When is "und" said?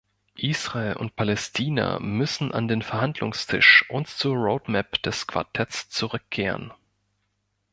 0.97-1.15, 3.87-4.07